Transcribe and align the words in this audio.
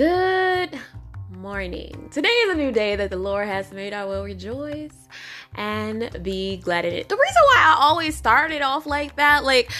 Good 0.00 0.80
morning. 1.28 2.08
Today 2.10 2.30
is 2.30 2.54
a 2.54 2.56
new 2.56 2.72
day 2.72 2.96
that 2.96 3.10
the 3.10 3.18
Lord 3.18 3.46
has 3.46 3.70
made. 3.70 3.92
I 3.92 4.06
will 4.06 4.24
rejoice 4.24 4.94
and 5.56 6.08
be 6.22 6.56
glad 6.56 6.86
in 6.86 6.94
it. 6.94 7.10
The 7.10 7.16
reason 7.16 7.42
why 7.48 7.56
I 7.58 7.76
always 7.78 8.16
started 8.16 8.62
off 8.62 8.86
like 8.86 9.16
that, 9.16 9.44
like 9.44 9.70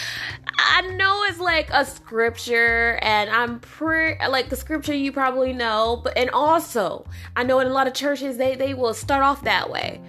I 0.59 0.81
know 0.95 1.23
it's 1.23 1.39
like 1.39 1.71
a 1.71 1.83
scripture, 1.85 2.99
and 3.01 3.31
I'm 3.31 3.61
pretty 3.61 4.23
like 4.27 4.49
the 4.49 4.55
scripture 4.55 4.93
you 4.93 5.11
probably 5.11 5.53
know, 5.53 5.99
but 6.03 6.15
and 6.15 6.29
also 6.29 7.07
I 7.35 7.41
know 7.41 7.59
in 7.59 7.65
a 7.65 7.73
lot 7.73 7.87
of 7.87 7.95
churches 7.95 8.37
they 8.37 8.53
they 8.53 8.75
will 8.75 8.93
start 8.93 9.23
off 9.23 9.43
that 9.45 9.71
way. 9.71 10.01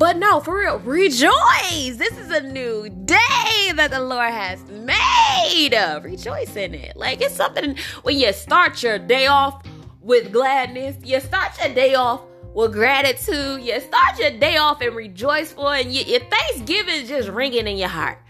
But 0.00 0.16
no, 0.16 0.40
for 0.40 0.58
real, 0.58 0.78
rejoice! 0.78 1.96
This 1.98 2.16
is 2.16 2.30
a 2.30 2.40
new 2.40 2.88
day 2.88 3.70
that 3.74 3.90
the 3.90 4.00
Lord 4.00 4.30
has 4.30 4.58
made. 4.70 5.74
Rejoice 6.02 6.56
in 6.56 6.74
it. 6.74 6.96
Like 6.96 7.20
it's 7.20 7.34
something 7.34 7.76
when 8.00 8.16
you 8.16 8.32
start 8.32 8.82
your 8.82 8.98
day 8.98 9.26
off 9.26 9.62
with 10.00 10.32
gladness, 10.32 10.96
you 11.04 11.20
start 11.20 11.52
your 11.62 11.74
day 11.74 11.96
off 11.96 12.22
with 12.54 12.72
gratitude, 12.72 13.60
you 13.60 13.78
start 13.78 14.18
your 14.18 14.30
day 14.30 14.56
off 14.56 14.80
and 14.80 14.96
rejoiceful, 14.96 15.68
and 15.68 15.92
you, 15.92 16.02
your 16.04 16.20
Thanksgiving 16.20 17.02
is 17.02 17.08
just 17.10 17.28
ringing 17.28 17.66
in 17.66 17.76
your 17.76 17.90
heart. 17.90 18.20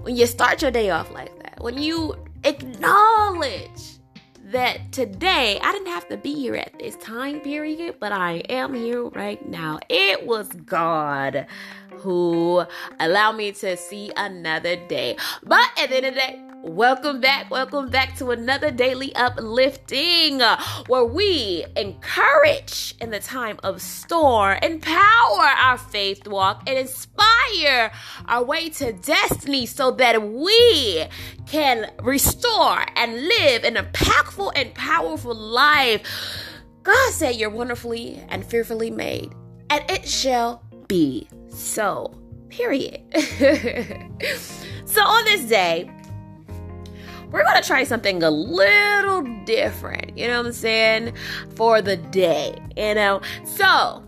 When 0.00 0.16
you 0.16 0.24
start 0.24 0.62
your 0.62 0.70
day 0.70 0.88
off 0.88 1.10
like 1.10 1.38
that, 1.42 1.62
when 1.62 1.76
you 1.76 2.16
acknowledge 2.44 3.99
that 4.50 4.90
today 4.92 5.60
I 5.62 5.72
didn't 5.72 5.88
have 5.88 6.08
to 6.08 6.16
be 6.16 6.34
here 6.34 6.56
at 6.56 6.78
this 6.78 6.96
time 6.96 7.40
period, 7.40 7.96
but 8.00 8.12
I 8.12 8.42
am 8.48 8.74
here 8.74 9.04
right 9.04 9.46
now. 9.48 9.78
It 9.88 10.26
was 10.26 10.48
God 10.48 11.46
who 11.92 12.64
allowed 12.98 13.36
me 13.36 13.52
to 13.52 13.76
see 13.76 14.10
another 14.16 14.76
day. 14.88 15.16
But 15.44 15.68
at 15.78 15.90
the 15.90 15.96
end 15.96 16.06
of 16.06 16.14
the 16.14 16.20
day, 16.20 16.49
Welcome 16.62 17.22
back. 17.22 17.50
Welcome 17.50 17.88
back 17.88 18.18
to 18.18 18.32
another 18.32 18.70
daily 18.70 19.14
uplifting 19.14 20.42
uh, 20.42 20.62
where 20.88 21.06
we 21.06 21.64
encourage 21.74 22.94
in 23.00 23.08
the 23.08 23.18
time 23.18 23.58
of 23.62 23.80
storm, 23.80 24.58
empower 24.62 25.46
our 25.58 25.78
faith 25.78 26.28
walk, 26.28 26.64
and 26.66 26.78
inspire 26.78 27.90
our 28.26 28.44
way 28.44 28.68
to 28.68 28.92
destiny 28.92 29.64
so 29.64 29.92
that 29.92 30.22
we 30.22 31.06
can 31.46 31.90
restore 32.02 32.84
and 32.94 33.14
live 33.14 33.64
an 33.64 33.76
impactful 33.76 34.52
and 34.54 34.74
powerful 34.74 35.34
life. 35.34 36.02
God 36.82 37.12
said 37.14 37.36
you're 37.36 37.48
wonderfully 37.48 38.22
and 38.28 38.44
fearfully 38.44 38.90
made, 38.90 39.32
and 39.70 39.82
it 39.88 40.06
shall 40.06 40.62
be 40.88 41.26
so. 41.48 42.14
Period. 42.50 43.00
so 44.84 45.02
on 45.02 45.24
this 45.24 45.44
day, 45.44 45.88
we're 47.30 47.44
gonna 47.44 47.62
try 47.62 47.84
something 47.84 48.22
a 48.22 48.30
little 48.30 49.22
different, 49.44 50.16
you 50.16 50.26
know 50.26 50.38
what 50.38 50.46
I'm 50.46 50.52
saying, 50.52 51.14
for 51.54 51.80
the 51.80 51.96
day, 51.96 52.56
you 52.76 52.94
know. 52.94 53.20
So, 53.44 54.02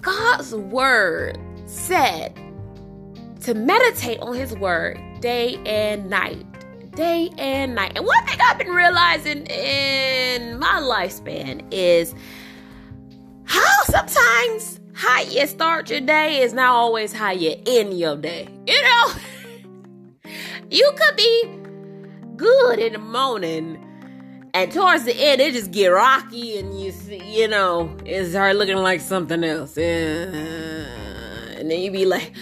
God's 0.00 0.54
word 0.54 1.38
said 1.66 2.38
to 3.40 3.54
meditate 3.54 4.20
on 4.20 4.34
His 4.34 4.54
word 4.56 5.00
day 5.20 5.60
and 5.66 6.08
night. 6.08 6.44
Day 6.94 7.30
and 7.36 7.74
night. 7.74 7.92
And 7.96 8.06
one 8.06 8.24
thing 8.24 8.38
I've 8.40 8.58
been 8.58 8.70
realizing 8.70 9.46
in 9.48 10.58
my 10.58 10.80
lifespan 10.80 11.66
is 11.70 12.14
how 13.44 13.82
sometimes 13.84 14.80
how 14.94 15.20
you 15.20 15.46
start 15.46 15.90
your 15.90 16.00
day 16.00 16.40
is 16.40 16.54
not 16.54 16.70
always 16.70 17.12
how 17.12 17.32
you 17.32 17.54
end 17.66 17.98
your 17.98 18.16
day. 18.16 18.48
You 18.66 18.82
know, 18.82 19.12
you 20.70 20.90
could 20.96 21.16
be 21.16 21.65
good 22.36 22.78
in 22.78 22.92
the 22.92 22.98
morning. 22.98 23.82
And 24.54 24.72
towards 24.72 25.04
the 25.04 25.14
end, 25.14 25.40
it 25.40 25.52
just 25.52 25.70
get 25.70 25.88
rocky, 25.88 26.58
and 26.58 26.80
you 26.80 26.90
see, 26.90 27.22
you 27.24 27.46
know, 27.46 27.94
it 28.06 28.30
start 28.30 28.56
looking 28.56 28.78
like 28.78 29.02
something 29.02 29.44
else. 29.44 29.76
And 29.76 31.70
then 31.70 31.80
you 31.80 31.90
be 31.90 32.06
like, 32.06 32.32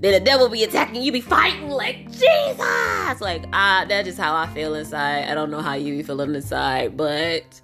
then 0.00 0.12
the 0.12 0.20
devil 0.20 0.48
be 0.48 0.62
attacking, 0.64 1.02
you 1.02 1.12
be 1.12 1.20
fighting 1.20 1.68
like 1.68 2.10
Jesus. 2.10 3.20
Like, 3.20 3.44
ah, 3.52 3.84
that's 3.86 4.06
just 4.06 4.18
how 4.18 4.34
I 4.34 4.46
feel 4.54 4.74
inside. 4.74 5.28
I 5.28 5.34
don't 5.34 5.50
know 5.50 5.60
how 5.60 5.74
you 5.74 5.96
be 5.96 6.02
feeling 6.02 6.34
inside, 6.34 6.96
but 6.96 7.60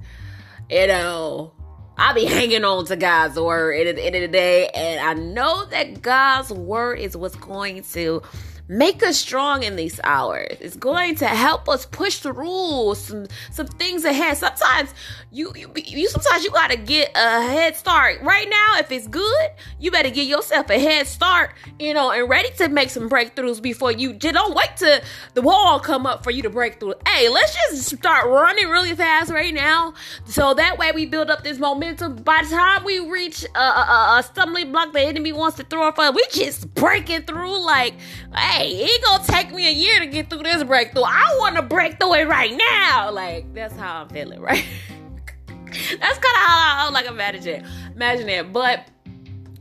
you 0.68 0.86
know, 0.86 1.52
I 1.96 2.12
be 2.12 2.24
hanging 2.26 2.64
on 2.64 2.84
to 2.86 2.96
God's 2.96 3.38
word 3.38 3.86
at 3.86 3.96
the 3.96 4.04
end 4.04 4.16
of 4.16 4.22
the 4.22 4.28
day, 4.28 4.68
and 4.68 5.00
I 5.00 5.14
know 5.14 5.64
that 5.66 6.02
God's 6.02 6.50
word 6.50 6.98
is 6.98 7.16
what's 7.16 7.36
going 7.36 7.82
to 7.92 8.20
make 8.68 9.02
us 9.02 9.16
strong 9.18 9.62
in 9.62 9.76
these 9.76 10.00
hours. 10.04 10.56
It's 10.60 10.76
going 10.76 11.16
to 11.16 11.26
help 11.26 11.68
us 11.68 11.86
push 11.86 12.18
through 12.18 12.94
some 12.94 13.26
some 13.50 13.66
things 13.66 14.04
ahead. 14.04 14.36
Sometimes 14.36 14.94
you 15.30 15.52
you, 15.54 15.70
you 15.74 16.08
sometimes 16.08 16.44
you 16.44 16.50
got 16.50 16.70
to 16.70 16.76
get 16.76 17.10
a 17.14 17.42
head 17.42 17.76
start. 17.76 18.20
Right 18.22 18.48
now, 18.48 18.78
if 18.78 18.90
it's 18.90 19.06
good, 19.06 19.50
you 19.78 19.90
better 19.90 20.10
get 20.10 20.26
yourself 20.26 20.70
a 20.70 20.78
head 20.78 21.06
start, 21.06 21.54
you 21.78 21.94
know, 21.94 22.10
and 22.10 22.28
ready 22.28 22.50
to 22.58 22.68
make 22.68 22.90
some 22.90 23.08
breakthroughs 23.08 23.60
before 23.60 23.92
you 23.92 24.12
don't 24.12 24.54
wait 24.54 24.76
to 24.78 25.02
the 25.34 25.42
wall 25.42 25.78
come 25.78 26.06
up 26.06 26.24
for 26.24 26.30
you 26.30 26.42
to 26.42 26.50
break 26.50 26.80
through. 26.80 26.94
Hey, 27.06 27.28
let's 27.28 27.54
just 27.54 27.96
start 27.96 28.26
running 28.26 28.68
really 28.68 28.94
fast 28.94 29.30
right 29.30 29.52
now, 29.52 29.94
so 30.24 30.54
that 30.54 30.78
way 30.78 30.92
we 30.92 31.06
build 31.06 31.30
up 31.30 31.44
this 31.44 31.58
momentum. 31.58 32.16
By 32.16 32.42
the 32.42 32.50
time 32.50 32.84
we 32.84 32.98
reach 32.98 33.44
a, 33.54 33.58
a, 33.58 34.18
a 34.18 34.22
stumbling 34.22 34.72
block 34.72 34.92
the 34.92 35.00
enemy 35.00 35.32
wants 35.32 35.56
to 35.58 35.64
throw 35.64 35.92
for, 35.92 36.10
we 36.10 36.24
just 36.30 36.73
breaking 36.84 37.22
through 37.22 37.64
like. 37.64 37.94
Hey, 38.34 38.68
it 38.70 39.02
gonna 39.04 39.24
take 39.24 39.52
me 39.52 39.68
a 39.68 39.72
year 39.72 40.00
to 40.00 40.06
get 40.06 40.28
through 40.28 40.42
this 40.42 40.62
breakthrough. 40.64 41.04
I 41.04 41.36
want 41.38 41.56
to 41.56 41.62
break 41.62 41.98
through 41.98 42.14
it 42.14 42.28
right 42.28 42.52
now. 42.52 43.10
Like 43.10 43.52
that's 43.54 43.74
how 43.76 44.02
I'm 44.02 44.08
feeling, 44.08 44.40
right? 44.40 44.64
that's 45.66 46.18
kind 46.18 46.36
of 46.36 46.42
how 46.42 46.86
I'm 46.86 46.92
like 46.92 47.06
imagine 47.06 47.46
it. 47.46 47.64
Imagine 47.94 48.28
it. 48.28 48.52
But 48.52 48.86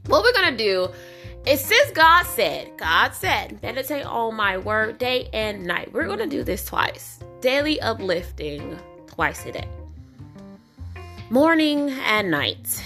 what 0.08 0.24
we're 0.24 0.34
gonna 0.34 0.58
do 0.58 0.90
is 1.46 1.62
since 1.62 1.92
God 1.92 2.26
said, 2.26 2.72
God 2.78 3.14
said, 3.14 3.62
meditate 3.62 4.06
on 4.06 4.36
my 4.36 4.58
word 4.58 4.98
day 4.98 5.30
and 5.34 5.66
night. 5.66 5.94
We're 5.94 6.08
gonna 6.08 6.28
do 6.28 6.44
this 6.44 6.66
twice. 6.66 7.20
Daily 7.42 7.80
uplifting 7.82 8.78
twice 9.08 9.46
a 9.46 9.52
day. 9.52 9.68
Morning 11.30 11.90
and 11.90 12.32
night. 12.32 12.84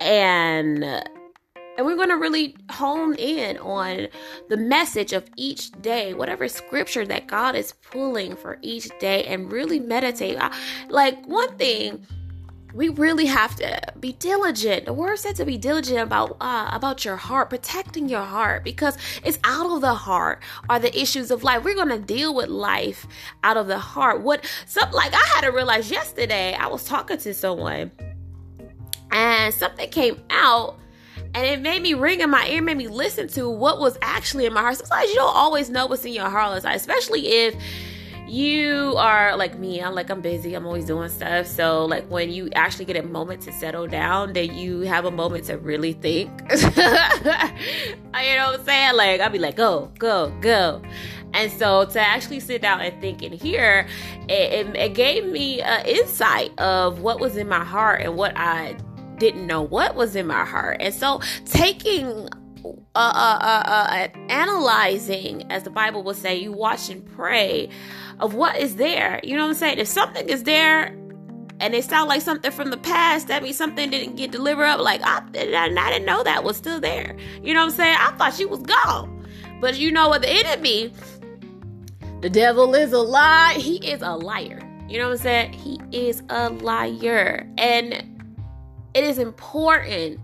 And 0.00 0.84
and 1.76 1.86
we're 1.86 1.96
going 1.96 2.08
to 2.08 2.16
really 2.16 2.56
hone 2.70 3.14
in 3.14 3.58
on 3.58 4.08
the 4.48 4.56
message 4.56 5.12
of 5.12 5.24
each 5.36 5.70
day, 5.82 6.14
whatever 6.14 6.48
scripture 6.48 7.04
that 7.06 7.26
God 7.26 7.54
is 7.54 7.72
pulling 7.90 8.36
for 8.36 8.58
each 8.62 8.88
day, 8.98 9.24
and 9.24 9.50
really 9.50 9.80
meditate. 9.80 10.38
Like, 10.88 11.24
one 11.26 11.56
thing 11.56 12.06
we 12.74 12.88
really 12.88 13.26
have 13.26 13.54
to 13.56 13.80
be 14.00 14.12
diligent. 14.14 14.84
The 14.84 14.92
word 14.92 15.18
said 15.18 15.36
to 15.36 15.44
be 15.44 15.56
diligent 15.56 16.00
about 16.00 16.36
uh, 16.40 16.68
about 16.72 17.04
your 17.04 17.16
heart, 17.16 17.48
protecting 17.48 18.08
your 18.08 18.24
heart, 18.24 18.64
because 18.64 18.98
it's 19.22 19.38
out 19.44 19.70
of 19.70 19.80
the 19.80 19.94
heart 19.94 20.42
are 20.68 20.80
the 20.80 20.94
issues 21.00 21.30
of 21.30 21.44
life. 21.44 21.62
We're 21.62 21.76
gonna 21.76 22.00
deal 22.00 22.34
with 22.34 22.48
life 22.48 23.06
out 23.44 23.56
of 23.56 23.68
the 23.68 23.78
heart. 23.78 24.22
What 24.22 24.44
something 24.66 24.92
like 24.92 25.14
I 25.14 25.24
had 25.34 25.42
to 25.42 25.52
realize 25.52 25.90
yesterday. 25.90 26.54
I 26.54 26.66
was 26.66 26.84
talking 26.84 27.16
to 27.18 27.32
someone, 27.32 27.92
and 29.12 29.54
something 29.54 29.88
came 29.90 30.20
out 30.30 30.80
and 31.34 31.44
it 31.44 31.60
made 31.60 31.82
me 31.82 31.94
ring 31.94 32.20
in 32.20 32.30
my 32.30 32.46
ear, 32.48 32.62
made 32.62 32.76
me 32.76 32.88
listen 32.88 33.28
to 33.28 33.48
what 33.48 33.80
was 33.80 33.98
actually 34.02 34.46
in 34.46 34.52
my 34.52 34.60
heart. 34.60 34.76
Sometimes 34.76 35.10
you 35.10 35.16
don't 35.16 35.34
always 35.34 35.68
know 35.68 35.86
what's 35.86 36.04
in 36.04 36.12
your 36.12 36.30
heart, 36.30 36.64
especially 36.64 37.26
if 37.26 37.56
you 38.26 38.94
are 38.96 39.36
like 39.36 39.58
me. 39.58 39.82
I'm 39.82 39.94
like 39.94 40.10
i'm 40.10 40.20
busy 40.20 40.54
i'm 40.54 40.66
always 40.66 40.86
doing 40.86 41.08
stuff. 41.08 41.46
So 41.46 41.84
like 41.84 42.06
when 42.08 42.30
you 42.30 42.48
actually 42.54 42.86
get 42.86 42.96
a 42.96 43.02
moment 43.02 43.42
to 43.42 43.52
settle 43.52 43.86
down 43.86 44.32
then 44.32 44.54
you 44.54 44.80
have 44.80 45.04
a 45.04 45.10
moment 45.10 45.44
to 45.46 45.58
really 45.58 45.92
think. 45.92 46.30
You 48.24 48.36
know 48.36 48.52
what 48.52 48.60
i'm 48.60 48.64
saying? 48.64 48.96
Like 48.96 49.20
i'll 49.20 49.30
be 49.30 49.38
like 49.38 49.56
go 49.56 49.90
go 49.98 50.32
go. 50.40 50.80
And 51.34 51.50
so 51.50 51.84
to 51.84 52.00
actually 52.00 52.40
sit 52.40 52.62
down 52.62 52.80
and 52.80 52.98
think 53.00 53.22
and 53.22 53.34
hear 53.34 53.86
it, 54.28 54.66
it, 54.66 54.76
it 54.76 54.94
gave 54.94 55.26
me 55.26 55.60
an 55.60 55.84
insight 55.84 56.58
of 56.58 57.00
what 57.00 57.20
was 57.20 57.36
in 57.36 57.48
my 57.48 57.64
heart 57.64 58.00
and 58.00 58.16
what 58.16 58.32
i 58.36 58.76
didn't 59.18 59.46
know 59.46 59.62
what 59.62 59.94
was 59.94 60.16
in 60.16 60.26
my 60.26 60.44
heart. 60.44 60.78
And 60.80 60.94
so 60.94 61.20
taking 61.44 62.28
uh, 62.64 62.68
uh, 62.94 63.38
uh, 63.40 63.64
uh, 63.66 64.08
analyzing, 64.28 65.50
as 65.50 65.64
the 65.64 65.70
Bible 65.70 66.02
will 66.02 66.14
say, 66.14 66.36
you 66.36 66.52
watch 66.52 66.88
and 66.88 67.04
pray 67.14 67.68
of 68.20 68.34
what 68.34 68.56
is 68.56 68.76
there. 68.76 69.20
You 69.22 69.36
know 69.36 69.42
what 69.42 69.50
I'm 69.50 69.54
saying? 69.54 69.78
If 69.78 69.88
something 69.88 70.28
is 70.28 70.44
there 70.44 70.86
and 71.60 71.74
it 71.74 71.84
sounds 71.84 72.08
like 72.08 72.22
something 72.22 72.50
from 72.50 72.70
the 72.70 72.76
past, 72.76 73.28
that 73.28 73.42
means 73.42 73.56
something 73.56 73.90
didn't 73.90 74.16
get 74.16 74.30
delivered 74.30 74.64
up. 74.64 74.80
Like, 74.80 75.02
I, 75.04 75.22
I 75.34 75.90
didn't 75.90 76.06
know 76.06 76.22
that 76.22 76.44
was 76.44 76.56
still 76.56 76.80
there. 76.80 77.16
You 77.42 77.54
know 77.54 77.60
what 77.60 77.72
I'm 77.72 77.76
saying? 77.76 77.96
I 77.98 78.12
thought 78.12 78.34
she 78.34 78.44
was 78.44 78.60
gone. 78.60 79.26
But 79.60 79.78
you 79.78 79.92
know 79.92 80.08
what? 80.08 80.22
The 80.22 80.30
enemy, 80.30 80.92
the 82.20 82.30
devil 82.30 82.74
is 82.74 82.92
a 82.92 82.98
lie. 82.98 83.54
He 83.54 83.76
is 83.88 84.02
a 84.02 84.16
liar. 84.16 84.60
You 84.88 84.98
know 84.98 85.08
what 85.08 85.18
I'm 85.18 85.22
saying? 85.22 85.52
He 85.52 85.80
is 85.92 86.22
a 86.28 86.50
liar. 86.50 87.48
And 87.58 88.13
it 88.94 89.04
is 89.04 89.18
important 89.18 90.20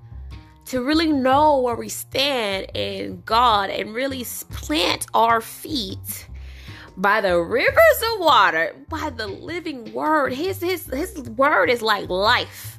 to 0.67 0.83
really 0.83 1.13
know 1.13 1.61
where 1.61 1.75
we 1.75 1.89
stand 1.89 2.71
in 2.75 3.23
God 3.27 3.71
and 3.71 3.93
really 3.93 4.25
plant 4.51 5.07
our 5.13 5.41
feet 5.41 6.29
by 6.97 7.21
the 7.21 7.39
rivers 7.41 8.03
of 8.13 8.21
water, 8.21 8.77
by 8.89 9.11
the 9.11 9.27
living 9.27 9.93
word. 9.93 10.33
His 10.33 10.61
his 10.61 10.87
his 10.87 11.19
word 11.31 11.71
is 11.71 11.83
like 11.83 12.09
life. 12.09 12.79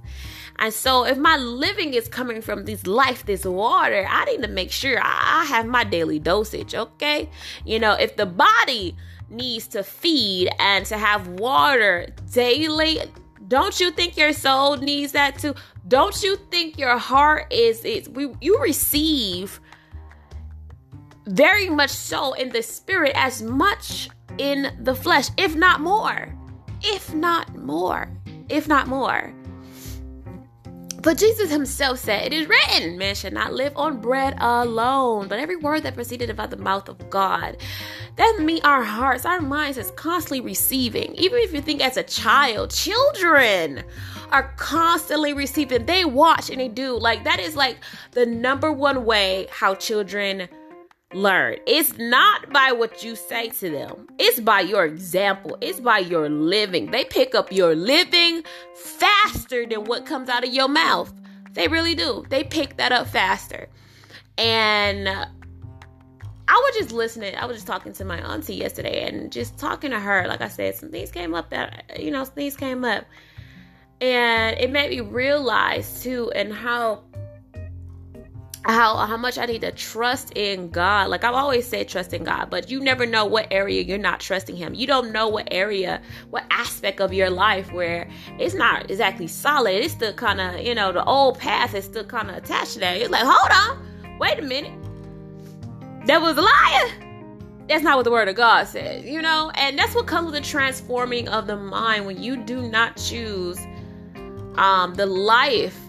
And 0.60 0.72
so 0.72 1.06
if 1.06 1.18
my 1.18 1.38
living 1.38 1.96
is 1.96 2.08
coming 2.08 2.42
from 2.42 2.66
this 2.66 2.86
life, 2.86 3.26
this 3.26 3.46
water, 3.46 4.06
I 4.08 4.26
need 4.26 4.44
to 4.44 4.48
make 4.48 4.72
sure 4.72 5.00
I 5.02 5.44
have 5.46 5.66
my 5.66 5.84
daily 5.84 6.20
dosage, 6.20 6.76
okay? 6.76 7.30
You 7.66 7.80
know, 7.80 7.94
if 7.94 8.16
the 8.16 8.28
body 8.28 8.96
needs 9.28 9.68
to 9.70 9.82
feed 9.82 10.50
and 10.60 10.86
to 10.86 10.98
have 10.98 11.28
water 11.28 12.10
daily, 12.32 13.00
don't 13.52 13.82
you 13.82 13.92
think 13.92 14.16
your 14.16 14.32
soul 14.32 14.78
needs 14.78 15.12
that 15.12 15.38
too? 15.38 15.54
Don't 15.90 16.24
you 16.24 16.38
think 16.50 16.80
your 16.80 16.98
heart 16.98 17.52
is 17.52 17.84
is 17.84 18.08
we 18.08 18.30
you 18.40 18.58
receive 18.62 19.60
very 21.28 21.70
much 21.70 21.90
so 21.90 22.32
in 22.32 22.48
the 22.48 22.64
spirit 22.64 23.12
as 23.14 23.42
much 23.42 24.10
in 24.38 24.72
the 24.80 24.96
flesh, 24.96 25.28
if 25.38 25.54
not 25.54 25.82
more. 25.82 26.34
If 26.82 27.14
not 27.14 27.54
more. 27.58 28.08
If 28.48 28.70
not 28.70 28.88
more. 28.88 29.34
But 31.02 31.18
Jesus 31.18 31.50
himself 31.50 31.98
said, 31.98 32.28
It 32.28 32.34
is 32.34 32.48
written, 32.48 32.98
man 32.98 33.16
should 33.16 33.34
not 33.34 33.54
live 33.54 33.76
on 33.76 34.02
bread 34.02 34.36
alone, 34.40 35.28
but 35.28 35.40
every 35.40 35.56
word 35.56 35.82
that 35.82 35.96
proceeded 35.96 36.30
about 36.30 36.52
the 36.52 36.58
mouth 36.58 36.88
of 36.90 37.10
God. 37.10 37.58
That 38.18 38.38
means 38.40 38.62
our 38.64 38.84
hearts, 38.84 39.26
our 39.26 39.42
minds 39.42 39.80
is 39.80 39.90
constantly 39.92 40.42
receiving. 40.42 41.16
Even 41.16 41.40
if 41.40 41.54
you 41.54 41.62
think 41.62 41.82
as 41.82 41.98
a 41.98 42.04
child, 42.04 42.70
children 42.70 43.84
are 44.32 44.54
constantly 44.58 45.34
receiving. 45.34 45.88
They 45.88 46.06
watch 46.06 46.52
and 46.52 46.60
they 46.60 46.68
do. 46.68 47.00
Like 47.00 47.24
that 47.24 47.40
is 47.40 47.56
like 47.56 47.78
the 48.12 48.28
number 48.28 48.72
one 48.72 49.04
way 49.04 49.48
how 49.50 49.74
children 49.74 50.50
learn. 51.14 51.58
It's 51.68 51.98
not 51.98 52.52
by 52.52 52.72
what 52.72 53.04
you 53.04 53.16
say 53.16 53.50
to 53.50 53.70
them, 53.70 54.08
it's 54.18 54.40
by 54.40 54.62
your 54.62 54.86
example, 54.86 55.58
it's 55.62 55.80
by 55.80 56.00
your 56.00 56.30
living. 56.30 56.92
They 56.92 57.04
pick 57.04 57.36
up 57.36 57.52
your 57.52 57.76
living 57.76 58.44
faster 58.76 59.66
than 59.66 59.86
what 59.86 60.06
comes 60.06 60.30
out 60.30 60.44
of 60.44 60.54
your 60.54 60.68
mouth. 60.68 61.14
They 61.54 61.68
really 61.68 61.96
do. 61.96 62.26
They 62.30 62.44
pick 62.44 62.78
that 62.78 62.92
up 62.92 63.08
faster. 63.08 63.68
And 64.38 65.10
I 65.10 66.54
was 66.54 66.76
just 66.76 66.92
listening. 66.92 67.36
I 67.36 67.46
was 67.46 67.58
just 67.58 67.68
talking 67.68 67.94
to 67.94 68.06
my 68.06 68.20
auntie 68.20 68.56
yesterday 68.56 69.08
and 69.08 69.32
just 69.32 69.58
talking 69.58 69.92
to 69.92 70.00
her. 70.00 70.28
Like 70.28 70.42
I 70.42 70.48
said, 70.48 70.76
some 70.76 70.90
things 70.90 71.12
came 71.12 71.34
up 71.34 71.50
that, 71.52 71.98
you 72.00 72.12
know, 72.12 72.26
things 72.26 72.56
came 72.56 72.84
up. 72.84 73.06
And 74.02 74.58
it 74.60 74.72
made 74.72 74.90
me 74.90 75.02
realize 75.02 76.02
too, 76.02 76.32
and 76.32 76.52
how 76.52 77.04
how 78.64 78.96
how 78.96 79.18
much 79.18 79.38
I 79.38 79.46
need 79.46 79.62
to 79.62 79.72
trust 79.72 80.34
in 80.36 80.70
God. 80.70 81.10
Like 81.10 81.24
I've 81.24 81.34
always 81.34 81.68
said 81.68 81.88
trust 81.88 82.14
in 82.14 82.24
God, 82.24 82.50
but 82.50 82.70
you 82.70 82.80
never 82.80 83.06
know 83.06 83.26
what 83.26 83.48
area 83.50 83.82
you're 83.82 83.98
not 83.98 84.20
trusting 84.20 84.56
him. 84.56 84.74
You 84.74 84.86
don't 84.86 85.12
know 85.12 85.28
what 85.28 85.48
area, 85.52 86.02
what 86.30 86.46
aspect 86.52 87.00
of 87.02 87.12
your 87.14 87.30
life 87.30 87.72
where 87.72 88.08
it's 88.38 88.54
not 88.54 88.90
exactly 88.92 89.28
solid. 89.28 89.84
It's 89.84 89.94
still 89.94 90.14
kind 90.14 90.40
of, 90.40 90.62
you 90.62 90.76
know, 90.76 90.92
the 90.92 91.04
old 91.04 91.40
path 91.40 91.74
is 91.74 91.86
still 91.86 92.06
kind 92.06 92.30
of 92.30 92.38
attached 92.38 92.74
to 92.74 92.80
that. 92.80 93.00
You're 93.00 93.10
like, 93.10 93.26
"Hold 93.26 93.52
on. 93.52 94.18
Wait 94.20 94.38
a 94.38 94.44
minute. 94.44 94.74
That 96.06 96.22
was 96.22 96.38
a 96.38 96.42
liar." 96.42 97.08
That's 97.68 97.84
not 97.84 97.96
what 97.96 98.04
the 98.04 98.12
word 98.12 98.28
of 98.28 98.36
God 98.36 98.68
says, 98.68 99.06
you 99.06 99.22
know? 99.22 99.50
And 99.56 99.80
that's 99.80 99.96
what 99.96 100.06
comes 100.06 100.26
with 100.26 100.34
the 100.34 100.48
transforming 100.48 101.30
of 101.30 101.48
the 101.48 101.56
mind 101.56 102.06
when 102.06 102.22
you 102.22 102.36
do 102.36 102.62
not 102.62 102.98
choose 102.98 103.58
um 104.58 104.94
the 104.96 105.06
life 105.06 105.80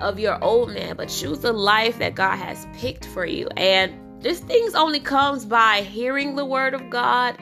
of 0.00 0.18
your 0.18 0.42
old 0.42 0.72
man, 0.72 0.96
but 0.96 1.08
choose 1.08 1.40
the 1.40 1.52
life 1.52 1.98
that 1.98 2.14
God 2.14 2.36
has 2.36 2.66
picked 2.74 3.06
for 3.06 3.24
you. 3.24 3.48
And 3.56 4.22
this 4.22 4.40
things 4.40 4.74
only 4.74 5.00
comes 5.00 5.44
by 5.44 5.82
hearing 5.82 6.36
the 6.36 6.44
word 6.44 6.74
of 6.74 6.90
God. 6.90 7.36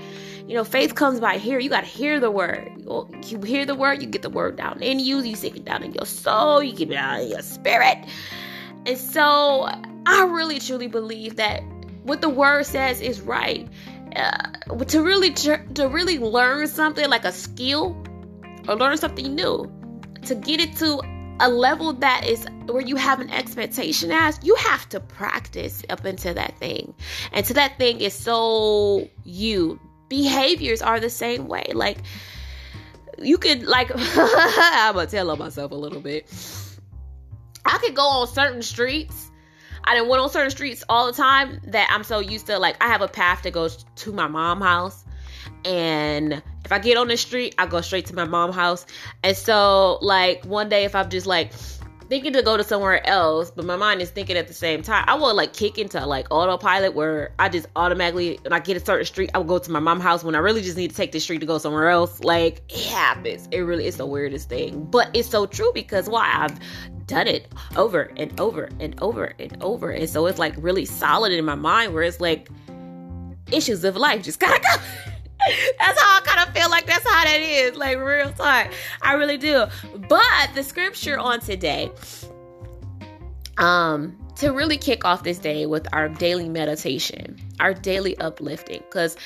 You 0.47 0.55
know, 0.55 0.65
faith 0.65 0.95
comes 0.95 1.21
by 1.21 1.37
hear. 1.39 1.59
You 1.59 1.69
got 1.69 1.83
to 1.83 1.87
hear 1.87 2.21
the 2.21 2.31
word. 2.31 2.71
You 3.27 3.43
hear 3.43 3.67
the 3.67 3.75
word, 3.75 4.01
you 4.01 4.09
get 4.09 4.23
the 4.23 4.31
word 4.31 4.57
down 4.57 4.83
in 4.83 4.99
you. 4.99 5.21
You 5.21 5.37
sink 5.37 5.57
it 5.57 5.65
down 5.65 5.83
in 5.83 5.93
your 5.93 6.07
soul. 6.07 6.63
You 6.63 6.73
get 6.75 6.91
it 6.91 6.97
out 6.97 7.21
in 7.21 7.29
your 7.29 7.43
spirit. 7.43 7.99
And 8.87 8.97
so, 8.97 9.69
I 10.07 10.25
really 10.25 10.59
truly 10.59 10.87
believe 10.87 11.37
that 11.37 11.63
what 12.05 12.23
the 12.23 12.31
word 12.31 12.65
says 12.65 13.01
is 13.01 13.21
right. 13.21 13.69
Uh, 14.17 14.85
to 14.87 15.03
really 15.03 15.33
to 15.35 15.89
really 15.91 16.19
learn 16.19 16.67
something 16.67 17.09
like 17.11 17.27
a 17.27 17.33
skill 17.33 18.03
or 18.67 18.75
learn 18.75 18.97
something 18.97 19.35
new, 19.35 19.71
to 20.25 20.35
get 20.35 20.61
it 20.61 20.75
to 20.77 21.03
a 21.41 21.49
level 21.49 21.93
that 21.95 22.27
is 22.27 22.47
where 22.67 22.83
you 22.83 22.97
have 22.97 23.21
an 23.21 23.31
expectation 23.31 24.11
as 24.11 24.39
you 24.43 24.55
have 24.57 24.89
to 24.91 25.01
practice 25.01 25.83
up 25.89 26.05
into 26.05 26.35
that 26.35 26.59
thing. 26.59 26.95
And 27.33 27.45
to 27.47 27.55
that 27.55 27.79
thing 27.79 28.01
is 28.01 28.15
so 28.15 29.09
you. 29.25 29.81
Behaviors 30.09 30.81
are 30.83 31.01
the 31.01 31.11
same 31.11 31.49
way. 31.49 31.67
Like 31.75 31.99
you 33.19 33.37
could 33.37 33.65
like 33.65 33.91
i'm 33.95 34.95
gonna 34.95 35.07
tell 35.07 35.31
on 35.31 35.39
myself 35.39 35.73
a 35.73 35.77
little 35.77 36.01
bit. 36.01 36.33
I 37.65 37.79
could 37.79 37.95
go 37.95 38.03
on 38.03 38.29
certain 38.29 38.63
streets. 38.63 39.31
I 39.85 39.95
didn't 39.95 40.09
went 40.09 40.23
on 40.23 40.31
certain 40.31 40.51
streets 40.51 40.85
all 40.89 41.07
the 41.07 41.15
time 41.15 41.61
that 41.69 41.89
i'm 41.91 42.05
so 42.05 42.19
used 42.19 42.47
to 42.47 42.59
like 42.59 42.77
i 42.83 42.89
have 42.89 43.01
a 43.01 43.09
path 43.09 43.43
that 43.45 43.53
goes 43.53 43.87
to 43.97 44.13
my 44.13 44.27
mom 44.27 44.61
house 44.61 45.03
and 45.65 46.43
if 46.69 46.73
I 46.73 46.79
get 46.79 46.99
on 46.99 47.09
the 47.09 47.17
street, 47.17 47.55
I 47.57 47.65
go 47.65 47.81
straight 47.81 48.05
to 48.07 48.15
my 48.15 48.27
mom's 48.27 48.55
house. 48.55 48.85
And 49.23 49.35
so, 49.35 49.99
like, 50.03 50.45
one 50.45 50.69
day 50.69 50.85
if 50.85 50.95
I'm 50.95 51.09
just 51.09 51.27
like 51.27 51.51
thinking 52.11 52.35
to 52.35 52.43
go 52.43 52.59
to 52.59 52.63
somewhere 52.63 53.07
else, 53.07 53.51
but 53.51 53.65
my 53.65 53.77
mind 53.77 54.03
is 54.03 54.11
thinking 54.11 54.37
at 54.37 54.49
the 54.49 54.53
same 54.53 54.83
time, 54.83 55.03
I 55.09 55.15
will 55.15 55.35
like 55.35 55.55
kick 55.55 55.79
into 55.79 56.05
like 56.05 56.27
autopilot 56.31 56.93
where 56.93 57.33
I 57.39 57.49
just 57.49 57.69
automatically, 57.75 58.39
when 58.43 58.53
I 58.53 58.59
get 58.59 58.77
a 58.77 58.81
certain 58.81 59.07
street, 59.07 59.31
I 59.33 59.39
will 59.39 59.47
go 59.47 59.59
to 59.59 59.71
my 59.71 59.81
mom's 59.81 60.03
house 60.03 60.23
when 60.23 60.35
I 60.35 60.41
really 60.41 60.61
just 60.61 60.77
need 60.77 60.91
to 60.91 60.97
take 60.97 61.13
the 61.13 61.21
street 61.21 61.39
to 61.39 61.47
go 61.47 61.57
somewhere 61.57 61.89
else. 61.89 62.23
Like, 62.23 62.61
it 62.69 62.85
happens. 62.85 63.49
It 63.51 63.61
really 63.61 63.87
is 63.87 63.97
the 63.97 64.05
weirdest 64.05 64.51
thing. 64.51 64.85
But 64.91 65.09
it's 65.15 65.31
so 65.31 65.47
true 65.47 65.71
because 65.73 66.07
why? 66.07 66.31
I've 66.31 67.07
done 67.07 67.29
it 67.29 67.51
over 67.77 68.13
and 68.19 68.39
over 68.39 68.69
and 68.79 68.95
over 69.01 69.33
and 69.39 69.57
over. 69.63 69.91
And 69.91 70.07
so 70.07 70.27
it's 70.27 70.39
like 70.39 70.53
really 70.59 70.85
solid 70.85 71.33
in 71.33 71.47
my 71.47 71.55
mind 71.55 71.95
where 71.95 72.03
it's 72.03 72.21
like 72.21 72.51
issues 73.51 73.85
of 73.85 73.97
life 73.97 74.23
just 74.23 74.39
gotta 74.39 74.61
go. 74.61 75.13
that's 75.79 76.01
how 76.01 76.19
I 76.19 76.21
kind 76.25 76.49
of 76.49 76.55
feel 76.55 76.71
like 76.71 76.87
that's 76.87 77.09
how 77.09 77.25
that 77.25 77.41
is, 77.41 77.77
like 77.77 77.99
real 77.99 78.33
time. 78.33 78.71
I 79.03 79.15
really 79.15 79.39
do. 79.39 79.67
But 80.09 80.51
the 80.55 80.63
scripture 80.63 81.19
on 81.19 81.41
today, 81.41 81.91
um, 83.57 84.17
to 84.37 84.51
really 84.51 84.79
kick 84.79 85.05
off 85.05 85.25
this 85.25 85.39
day 85.39 85.67
with 85.67 85.87
our 85.93 86.09
daily 86.09 86.49
meditation, 86.49 87.37
our 87.61 87.75
daily 87.75 88.17
uplifting, 88.19 88.83
because 88.89 89.17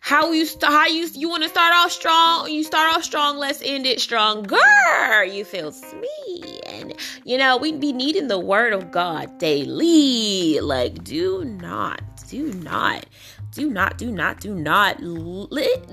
how 0.00 0.32
you 0.32 0.46
start 0.46 0.72
how 0.72 0.86
you 0.86 1.08
you 1.14 1.28
want 1.28 1.42
to 1.42 1.48
start 1.48 1.72
off 1.74 1.90
strong 1.90 2.48
you 2.48 2.62
start 2.62 2.94
off 2.94 3.02
strong 3.02 3.36
let's 3.36 3.60
end 3.62 3.84
it 3.84 4.00
stronger 4.00 5.24
you 5.24 5.44
feel 5.44 5.72
me 6.00 6.60
and 6.66 6.94
you 7.24 7.36
know 7.36 7.56
we'd 7.56 7.80
be 7.80 7.92
needing 7.92 8.28
the 8.28 8.38
word 8.38 8.72
of 8.72 8.90
god 8.90 9.38
daily 9.38 10.60
like 10.60 11.02
do 11.04 11.44
not 11.44 12.00
do 12.28 12.52
not 12.54 13.04
do 13.52 13.70
not, 13.70 13.98
do 13.98 14.10
not, 14.10 14.40
do 14.40 14.54
not, 14.54 14.98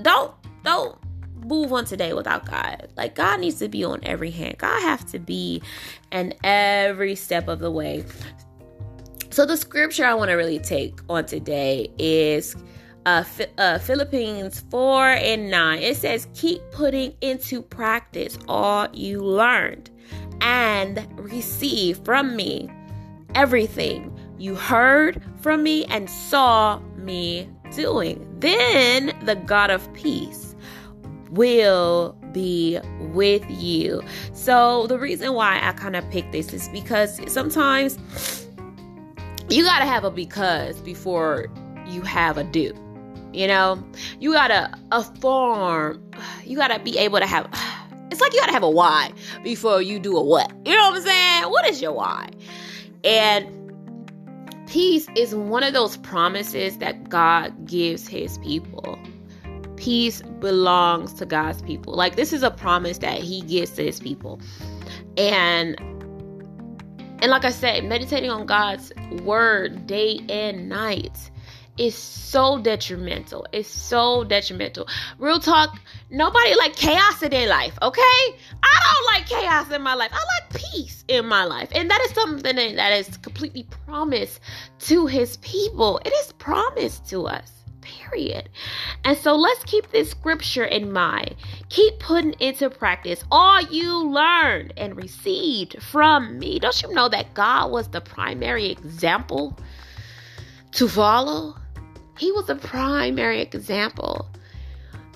don't, 0.02 0.34
don't 0.62 0.98
move 1.44 1.72
on 1.72 1.84
today 1.84 2.12
without 2.12 2.44
God. 2.44 2.88
Like 2.96 3.14
God 3.14 3.40
needs 3.40 3.58
to 3.60 3.68
be 3.68 3.84
on 3.84 4.00
every 4.02 4.30
hand. 4.30 4.58
God 4.58 4.80
have 4.82 5.06
to 5.06 5.18
be 5.18 5.62
in 6.12 6.34
every 6.44 7.14
step 7.14 7.48
of 7.48 7.60
the 7.60 7.70
way. 7.70 8.04
So 9.30 9.46
the 9.46 9.56
scripture 9.56 10.04
I 10.04 10.14
want 10.14 10.30
to 10.30 10.34
really 10.34 10.58
take 10.58 10.98
on 11.08 11.26
today 11.26 11.90
is 11.98 12.56
uh, 13.04 13.22
uh, 13.58 13.78
Philippians 13.78 14.60
4 14.70 15.10
and 15.10 15.50
9. 15.50 15.78
It 15.78 15.96
says, 15.96 16.26
Keep 16.34 16.62
putting 16.72 17.14
into 17.20 17.62
practice 17.62 18.38
all 18.48 18.88
you 18.92 19.22
learned 19.22 19.90
and 20.40 21.06
receive 21.18 21.98
from 22.04 22.34
me 22.34 22.68
everything 23.34 24.15
you 24.38 24.54
heard 24.54 25.22
from 25.40 25.62
me 25.62 25.84
and 25.86 26.08
saw 26.10 26.78
me 26.96 27.48
doing. 27.74 28.26
Then 28.38 29.16
the 29.24 29.36
God 29.36 29.70
of 29.70 29.92
peace 29.94 30.54
will 31.30 32.16
be 32.32 32.78
with 33.00 33.44
you. 33.48 34.02
So, 34.32 34.86
the 34.86 34.98
reason 34.98 35.34
why 35.34 35.60
I 35.62 35.72
kind 35.72 35.96
of 35.96 36.08
picked 36.10 36.32
this 36.32 36.52
is 36.52 36.68
because 36.68 37.20
sometimes 37.32 37.98
you 39.48 39.64
got 39.64 39.78
to 39.78 39.86
have 39.86 40.04
a 40.04 40.10
because 40.10 40.80
before 40.80 41.48
you 41.86 42.02
have 42.02 42.36
a 42.36 42.44
do. 42.44 42.72
You 43.32 43.46
know, 43.46 43.84
you 44.18 44.32
got 44.32 44.48
to 44.48 44.78
a 44.92 45.02
form, 45.02 46.02
you 46.44 46.56
got 46.56 46.68
to 46.68 46.78
be 46.78 46.96
able 46.98 47.18
to 47.18 47.26
have 47.26 47.48
it's 48.10 48.20
like 48.20 48.32
you 48.32 48.40
got 48.40 48.46
to 48.46 48.52
have 48.52 48.62
a 48.62 48.70
why 48.70 49.12
before 49.42 49.82
you 49.82 49.98
do 49.98 50.16
a 50.16 50.22
what. 50.22 50.50
You 50.64 50.74
know 50.74 50.90
what 50.90 50.96
I'm 50.96 51.02
saying? 51.02 51.50
What 51.50 51.68
is 51.68 51.82
your 51.82 51.92
why? 51.92 52.28
And 53.04 53.46
Peace 54.66 55.06
is 55.14 55.34
one 55.34 55.62
of 55.62 55.72
those 55.72 55.96
promises 55.98 56.78
that 56.78 57.08
God 57.08 57.66
gives 57.66 58.08
his 58.08 58.38
people. 58.38 58.98
Peace 59.76 60.22
belongs 60.40 61.12
to 61.14 61.26
God's 61.26 61.62
people. 61.62 61.94
Like 61.94 62.16
this 62.16 62.32
is 62.32 62.42
a 62.42 62.50
promise 62.50 62.98
that 62.98 63.18
he 63.20 63.42
gives 63.42 63.70
to 63.72 63.84
his 63.84 64.00
people. 64.00 64.40
And 65.16 65.78
and 67.22 67.30
like 67.30 67.44
I 67.44 67.50
said, 67.50 67.84
meditating 67.84 68.30
on 68.30 68.44
God's 68.44 68.92
word 69.22 69.86
day 69.86 70.20
and 70.28 70.68
night 70.68 71.30
is 71.78 71.94
so 71.94 72.58
detrimental. 72.58 73.46
It's 73.52 73.68
so 73.68 74.24
detrimental. 74.24 74.88
Real 75.18 75.40
talk, 75.40 75.78
nobody 76.10 76.54
like 76.56 76.76
chaos 76.76 77.22
in 77.22 77.30
their 77.30 77.48
life, 77.48 77.78
okay? 77.82 78.00
I 78.62 78.80
don't 78.84 79.06
like 79.14 79.26
chaos 79.26 79.70
in 79.70 79.82
my 79.82 79.94
life. 79.94 80.10
I 80.12 80.24
like 80.40 80.62
peace 80.72 81.04
in 81.08 81.26
my 81.26 81.44
life. 81.44 81.68
And 81.72 81.90
that 81.90 82.00
is 82.02 82.10
something 82.12 82.76
that 82.76 82.92
is 82.92 83.16
completely 83.18 83.64
promised 83.86 84.40
to 84.80 85.06
his 85.06 85.36
people. 85.38 86.00
It 86.04 86.12
is 86.12 86.32
promised 86.32 87.08
to 87.10 87.26
us. 87.26 87.52
Period. 87.82 88.48
And 89.04 89.16
so 89.16 89.36
let's 89.36 89.62
keep 89.62 89.92
this 89.92 90.10
scripture 90.10 90.64
in 90.64 90.92
mind. 90.92 91.36
Keep 91.68 92.00
putting 92.00 92.32
into 92.40 92.68
practice 92.68 93.22
all 93.30 93.60
you 93.60 94.08
learned 94.08 94.74
and 94.76 94.96
received 94.96 95.80
from 95.80 96.40
me. 96.40 96.58
Don't 96.58 96.82
you 96.82 96.92
know 96.92 97.08
that 97.08 97.34
God 97.34 97.70
was 97.70 97.86
the 97.88 98.00
primary 98.00 98.72
example 98.72 99.56
to 100.72 100.88
follow? 100.88 101.54
He 102.18 102.32
was 102.32 102.48
a 102.48 102.54
primary 102.56 103.40
example. 103.40 104.28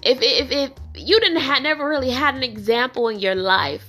If, 0.02 0.18
if, 0.22 0.50
if 0.50 0.72
you 0.94 1.20
didn't 1.20 1.40
have 1.40 1.62
never 1.62 1.88
really 1.88 2.10
had 2.10 2.34
an 2.34 2.42
example 2.42 3.08
in 3.08 3.18
your 3.18 3.34
life, 3.34 3.84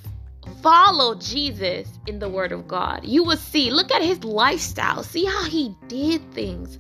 follow 0.62 1.16
Jesus 1.16 1.88
in 2.08 2.20
the 2.20 2.30
Word 2.30 2.52
of 2.52 2.68
God. 2.68 3.06
You 3.06 3.24
will 3.24 3.38
see, 3.38 3.72
look 3.72 3.92
at 3.92 4.02
his 4.02 4.24
lifestyle, 4.24 5.04
see 5.04 5.26
how 5.26 5.46
he 5.46 5.76
did 5.88 6.34
things. 6.34 6.78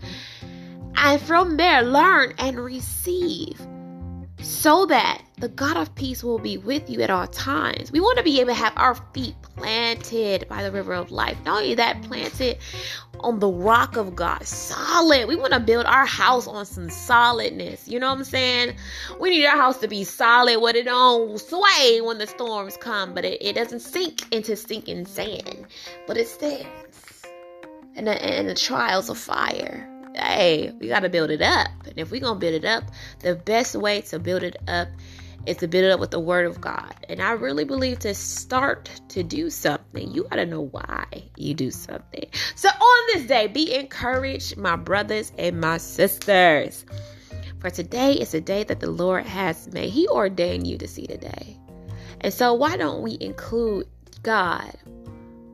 And 0.95 1.21
from 1.21 1.57
there, 1.57 1.81
learn 1.81 2.33
and 2.38 2.59
receive 2.59 3.59
so 4.41 4.86
that 4.88 5.21
the 5.38 5.50
God 5.50 5.77
of 5.77 5.93
peace 5.95 6.24
will 6.24 6.39
be 6.39 6.57
with 6.57 6.89
you 6.89 7.01
at 7.01 7.10
all 7.10 7.27
times. 7.27 7.91
We 7.91 8.00
want 8.00 8.17
to 8.17 8.24
be 8.24 8.39
able 8.39 8.50
to 8.50 8.55
have 8.55 8.74
our 8.75 8.95
feet 9.13 9.36
planted 9.55 10.48
by 10.48 10.63
the 10.63 10.71
river 10.71 10.93
of 10.93 11.12
life. 11.12 11.38
Not 11.45 11.62
only 11.62 11.75
that, 11.75 12.01
planted 12.03 12.57
on 13.21 13.39
the 13.39 13.48
rock 13.48 13.98
of 13.98 14.15
God, 14.15 14.45
solid. 14.45 15.27
We 15.27 15.36
want 15.36 15.53
to 15.53 15.60
build 15.60 15.86
our 15.86 16.05
house 16.05 16.48
on 16.48 16.65
some 16.65 16.89
solidness. 16.89 17.88
You 17.88 18.00
know 18.00 18.10
what 18.10 18.19
I'm 18.19 18.24
saying? 18.24 18.75
We 19.19 19.29
need 19.29 19.45
our 19.45 19.57
house 19.57 19.79
to 19.79 19.88
be 19.88 20.03
solid, 20.03 20.60
where 20.60 20.75
it 20.75 20.86
don't 20.86 21.39
sway 21.39 22.01
when 22.01 22.17
the 22.17 22.27
storms 22.27 22.77
come, 22.77 23.13
but 23.13 23.25
it, 23.25 23.41
it 23.41 23.53
doesn't 23.53 23.81
sink 23.81 24.31
into 24.33 24.55
sinking 24.55 25.05
sand, 25.05 25.65
but 26.07 26.17
it 26.17 26.27
stands. 26.27 27.24
And 27.95 28.07
the, 28.07 28.24
and 28.24 28.48
the 28.48 28.55
trials 28.55 29.10
of 29.10 29.17
fire 29.17 29.90
hey, 30.15 30.72
we 30.80 30.88
got 30.88 31.01
to 31.01 31.10
build 31.10 31.30
it 31.30 31.41
up. 31.41 31.70
And 31.86 31.98
if 31.98 32.12
we're 32.12 32.22
going 32.22 32.36
to 32.36 32.39
build 32.39 32.56
it 32.56 32.65
up, 32.65 32.84
the 33.20 33.36
best 33.36 33.75
way 33.75 34.01
to 34.01 34.20
build 34.20 34.44
it 34.44 34.58
up 34.68 34.88
is 35.46 35.58
to 35.58 35.68
build 35.68 35.86
it 35.86 35.91
up 35.91 36.00
with 36.00 36.12
the 36.12 36.20
word 36.20 36.46
of 36.46 36.62
God. 36.62 36.94
And 37.10 37.22
I 37.22 37.32
really 37.32 37.65
believe 37.65 38.00
to 38.00 38.13
start 38.13 38.89
to 39.10 39.24
do 39.24 39.50
something, 39.50 40.12
you 40.12 40.24
got 40.25 40.36
to 40.36 40.46
know 40.46 40.62
why 40.62 41.06
you 41.38 41.53
do 41.53 41.72
something. 41.72 42.25
So 42.56 42.70
on 42.70 43.08
this 43.13 43.27
day, 43.27 43.48
be 43.48 43.74
encouraged, 43.74 44.58
my 44.58 44.75
brothers 44.75 45.32
and 45.38 45.60
my 45.60 45.77
sisters. 45.77 46.86
For 47.60 47.70
today 47.70 48.13
is 48.13 48.34
a 48.34 48.41
day 48.41 48.63
that 48.63 48.80
the 48.80 48.89
Lord 48.89 49.25
has 49.25 49.72
made. 49.72 49.89
He 49.89 50.08
ordained 50.08 50.68
you 50.68 50.77
to 50.77 50.88
see 50.88 51.08
today. 51.08 51.58
And 52.22 52.34
so 52.34 52.53
why 52.53 52.77
don't 52.77 53.01
we 53.01 53.18
include 53.20 53.88
God 54.24 54.74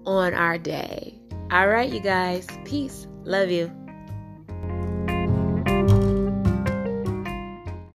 on 0.05 0.33
our 0.33 0.57
day? 0.57 1.19
All 1.51 1.67
right, 1.67 1.89
you 1.89 2.01
guys. 2.01 2.47
Peace. 2.65 3.07
Love 3.23 3.49
you. 3.49 3.86